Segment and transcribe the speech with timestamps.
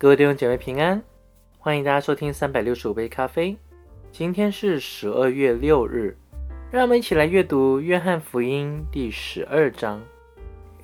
[0.00, 1.02] 各位弟兄姐妹平安，
[1.58, 3.54] 欢迎大家收听三百六十五杯咖啡。
[4.10, 6.16] 今天是十二月六日，
[6.70, 10.00] 让我们一起来阅读约翰福音第十二章。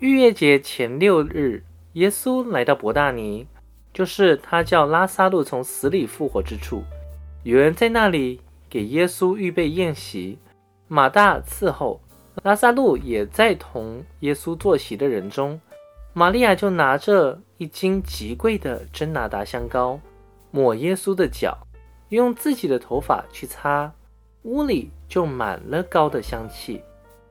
[0.01, 3.47] 逾越节前六日，耶稣来到伯大尼，
[3.91, 6.85] 就是他叫拉萨路从死里复活之处。
[7.43, 10.39] 有人在那里给耶稣预备宴席，
[10.89, 12.03] 马大伺候，
[12.43, 15.59] 拉萨路也在同耶稣坐席的人中。
[16.13, 19.99] 玛利亚就拿着一斤极贵的真拿达香膏，
[20.51, 21.57] 抹耶稣的脚，
[22.11, 23.93] 用自己的头发去擦，
[24.43, 26.83] 屋里就满了膏的香气。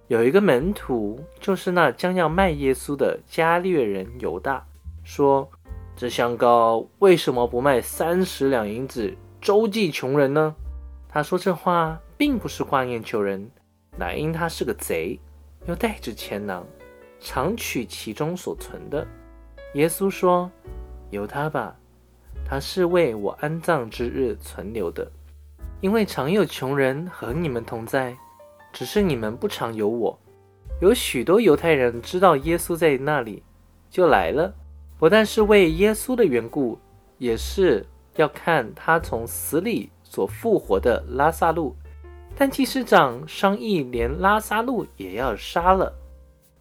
[0.08, 4.66] 有一个门徒，就是那将要卖耶稣的加略人犹大，
[5.04, 5.50] 说
[5.96, 10.56] ：“这香膏为什么不卖三十两银子，周济穷人呢？”
[11.10, 13.50] 他说这话并不是挂念穷人，
[13.98, 15.20] 乃因他是个贼，
[15.68, 16.66] 又带着钱囊。
[17.22, 19.08] 常取其中所存的。
[19.76, 20.50] 耶稣说
[21.12, 21.76] ：“由他吧，
[22.46, 25.12] 他是为我安葬之日存留的。
[25.82, 28.16] 因为常有穷人和你们同在，
[28.72, 30.18] 只是你们不常有我。
[30.80, 33.44] 有许多犹太人知道耶稣在那里，
[33.90, 34.54] 就来了，
[34.98, 36.80] 不但是为耶稣的缘故，
[37.18, 41.76] 也是要看他从死里所复活的拉萨路。
[42.38, 45.94] 但祭司长商议，连拉萨路也要杀了。”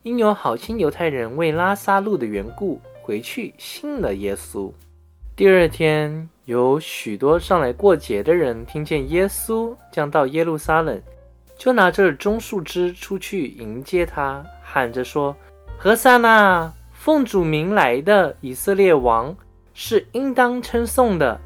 [0.02, 4.72] 因有好心犹太人为拉萨路的缘故回去信了耶稣。
[5.36, 10.98] 第二天，有许多上来过节的人听见耶稣将到耶路撒冷，
[11.58, 15.36] 就拿着棕树枝出去迎接他，喊着说
[15.76, 19.36] ：“何塞那，奉主名来的以色列王，
[19.74, 21.38] 是应当称颂的。”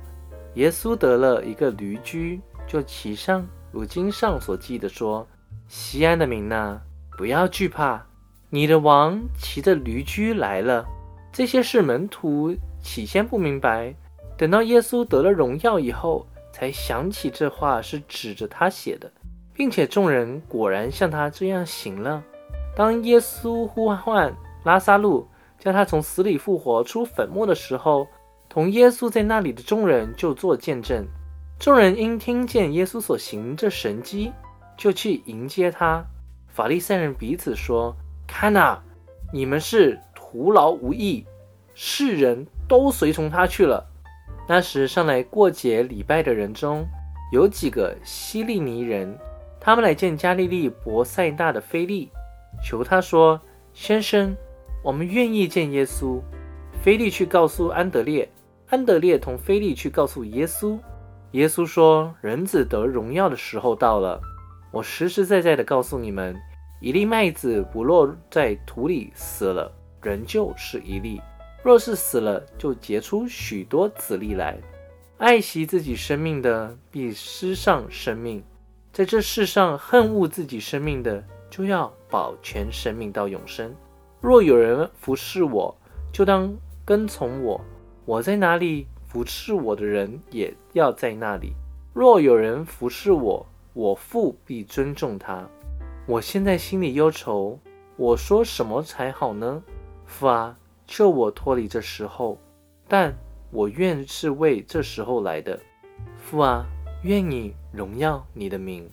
[0.54, 5.26] 耶稣得了一个驴驹，就骑上，如经上所记的说
[5.66, 6.80] ：“西安的民呐，
[7.16, 8.06] 不要惧怕。”
[8.48, 10.86] 你的王骑着驴驹来了。
[11.32, 13.94] 这些是门徒起先不明白，
[14.36, 19.10] 等到耶稣得了荣耀以后，才想起这话是指着他写的，
[19.54, 22.22] 并且众人果然像他这样行了。
[22.74, 24.34] 当耶稣呼唤
[24.64, 25.26] 拉萨路，
[25.58, 28.06] 叫他从死里复活出坟墓的时候，
[28.48, 31.06] 同耶稣在那里的众人就做见证。
[31.58, 34.32] 众人因听见耶稣所行这神迹，
[34.76, 36.04] 就去迎接他。
[36.48, 37.94] 法利赛人彼此说。
[38.30, 38.78] 看呐，
[39.32, 39.98] 你们是
[40.30, 41.24] 徒劳无益，
[41.72, 43.82] 世人都随从他去了。
[44.46, 46.86] 那时上来过节礼拜的人中
[47.32, 49.18] 有几个希利尼人，
[49.58, 52.10] 他们来见加利利伯塞大的菲利，
[52.62, 53.40] 求他说
[53.72, 54.36] ：“先生，
[54.84, 56.20] 我们愿意见耶稣。”
[56.82, 58.30] 菲利去告诉安德烈，
[58.68, 60.78] 安德烈同菲利去告诉耶稣。
[61.30, 64.20] 耶稣说：“人子得荣耀的时候到了。
[64.72, 66.36] 我实实在在的告诉你们。”
[66.80, 69.72] 一粒麦子不落在土里死了，
[70.02, 71.20] 仍旧是一粒；
[71.62, 74.58] 若是死了，就结出许多子粒来。
[75.18, 78.40] 爱惜自己生命的，必失上生命；
[78.92, 83.74] 在这世上恨恶自己生命的，就要保全生命到永生。
[84.20, 85.76] 若有人服侍我，
[86.12, 87.60] 就当跟从我；
[88.04, 91.52] 我在哪里，服侍我的人也要在那里。
[91.92, 95.48] 若有人服侍我，我父必尊重他。
[96.06, 97.58] 我现在心里忧愁，
[97.96, 99.62] 我说什么才好呢？
[100.08, 102.38] 父啊，救我脱离这时候，
[102.88, 103.14] 但
[103.52, 105.60] 我愿是为这时候来的。
[106.16, 106.64] 父啊，
[107.02, 108.90] 愿你荣耀你的名。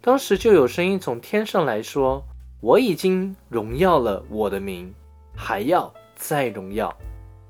[0.00, 2.22] 当时就有声音从天上来说
[2.60, 4.94] ：“我已经荣耀了我的名，
[5.34, 6.94] 还要再荣耀。”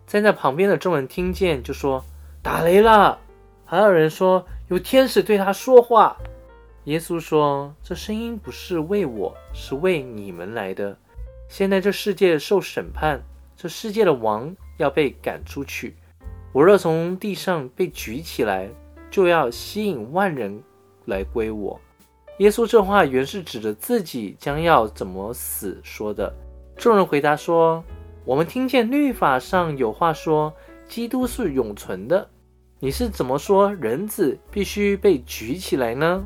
[0.06, 2.02] 站在旁边的众人听见，就说
[2.40, 3.18] ：“打雷了！”
[3.66, 6.16] 还有人说：“有天使对他说话。”
[6.84, 10.96] 耶稣说：“这声音不是为我，是为你们来的。
[11.48, 13.20] 现在这世界受审判，
[13.56, 15.96] 这世界的王要被赶出去。
[16.52, 18.68] 我若从地上被举起来，
[19.10, 20.62] 就要吸引万人
[21.06, 21.80] 来归我。”
[22.38, 26.32] 耶稣这话原是指着自己将要怎么死说的。
[26.76, 27.82] 众人回答说
[28.24, 30.54] ：“我们听见律法上有话说，
[30.86, 32.28] 基督是永存的。
[32.78, 36.24] 你是怎么说人子必须被举起来呢？”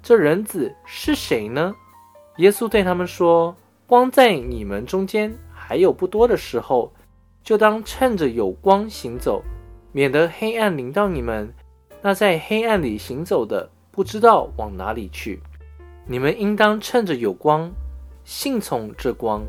[0.00, 1.74] 这人子是谁呢？
[2.36, 3.56] 耶稣对他们说
[3.88, 6.92] ：“光在你们中间还有不多的时候，
[7.42, 9.42] 就当趁着有光行走，
[9.92, 11.50] 免得黑暗临到你们。
[12.02, 15.40] 那在黑暗里行走的，不知道往哪里去。
[16.06, 17.72] 你们应当趁着有光，
[18.24, 19.42] 信从这光，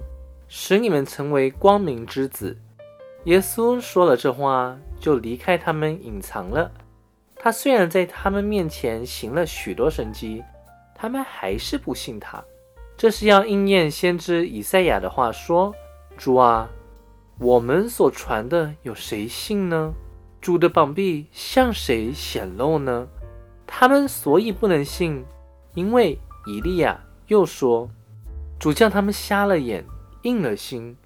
[0.47, 2.57] 使你们成为光明之子。”
[3.25, 6.71] 耶稣说了这话，就离开他们，隐藏了。
[7.35, 10.41] 他虽然在他们面前行了许多神迹，
[10.95, 12.41] 他们还是不信他。
[12.99, 15.73] 这是要应验先知以赛亚的话说
[16.19, 16.69] ：“主啊，
[17.39, 19.93] 我们所传的有谁信呢？
[20.41, 23.07] 主的膀臂向谁显露呢？
[23.65, 25.23] 他们所以不能信，
[25.75, 27.89] 因为以利亚又说
[28.59, 29.85] ：“主叫他们瞎了眼，
[30.23, 30.97] 硬了心，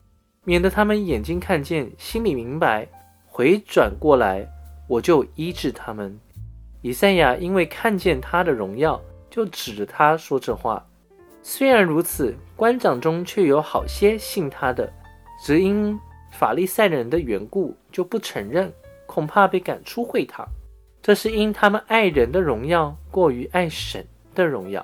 [0.45, 2.87] 免得他们眼睛看见，心里明白，
[3.27, 4.51] 回转过来，
[4.87, 6.19] 我就医治他们。”
[6.81, 8.99] 以赛亚因为看见他的荣耀，
[9.29, 10.83] 就指着他说这话。
[11.45, 14.91] 虽然如此，官长中却有好些信他的，
[15.43, 15.99] 只因
[16.31, 18.71] 法利赛人的缘故，就不承认。
[19.05, 20.47] 恐怕被赶出会堂，
[21.01, 24.03] 这是因他们爱人的荣耀过于爱神
[24.33, 24.83] 的荣耀。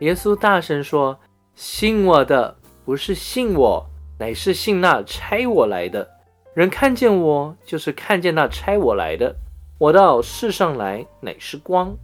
[0.00, 1.16] 耶稣大声说
[1.54, 3.86] ：“信我的不是信我，
[4.18, 6.08] 乃是信那差我来的。
[6.54, 9.36] 人看见我，就是看见那差我来的。
[9.78, 11.94] 我到世上来，乃是光，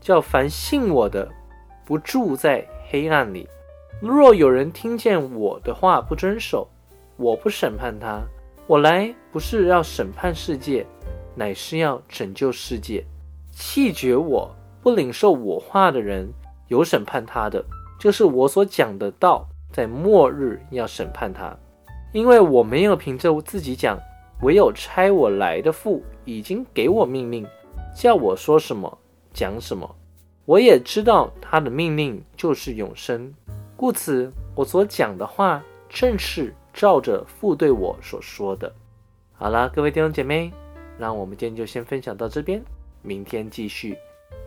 [0.00, 1.28] 叫凡信我的，
[1.84, 3.48] 不住在黑暗里。
[4.00, 6.68] 若有人听见我的话不遵守，
[7.16, 8.22] 我不审判他。
[8.66, 10.86] 我来不是要审判世界。”
[11.36, 13.04] 乃是要拯救世界，
[13.50, 14.48] 弃绝我
[14.80, 16.32] 不领受我话的人，
[16.68, 17.60] 有审判他的，
[17.98, 21.52] 就是我所讲的道，在末日要审判他，
[22.12, 23.98] 因为我没有凭着自己讲，
[24.42, 27.44] 唯有差我来的父已经给我命令，
[27.96, 28.96] 叫我说什么
[29.32, 29.92] 讲什么，
[30.44, 33.34] 我也知道他的命令就是永生，
[33.84, 38.74] 故此我所讲的话正是照着父对我所说的。
[39.34, 40.50] 好了，各位弟兄姐妹。
[40.96, 42.62] 那我们今天就先分享到这边，
[43.02, 43.98] 明天继续。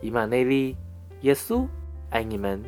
[0.02, 0.74] 以马内利，
[1.20, 1.64] 耶稣
[2.10, 2.60] 爱你们。